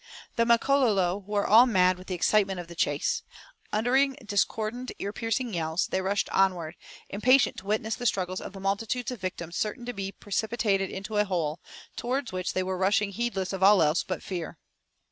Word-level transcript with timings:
The 0.35 0.47
Makololo 0.47 1.15
were 1.27 1.45
all 1.45 1.67
mad 1.67 1.99
with 1.99 2.07
the 2.07 2.15
excitement 2.15 2.59
of 2.59 2.67
the 2.67 2.73
chase. 2.73 3.21
Uttering 3.71 4.17
discordant 4.25 4.91
ear 4.97 5.13
piercing 5.13 5.53
yells, 5.53 5.85
they 5.85 6.01
rushed 6.01 6.27
onward, 6.31 6.75
impatient 7.09 7.57
to 7.57 7.67
witness 7.67 7.93
the 7.93 8.07
struggles 8.07 8.41
of 8.41 8.53
the 8.53 8.59
multitudes 8.59 9.11
of 9.11 9.21
victims 9.21 9.57
certain 9.57 9.85
to 9.85 9.93
be 9.93 10.11
precipitated 10.11 10.89
into 10.89 11.17
a 11.17 11.25
hole, 11.25 11.59
towards 11.95 12.31
which 12.31 12.53
they 12.53 12.63
were 12.63 12.79
rushing 12.79 13.11
heedless 13.11 13.53
of 13.53 13.61
all 13.61 13.79
else 13.83 14.03
but 14.03 14.23
fear. 14.23 14.57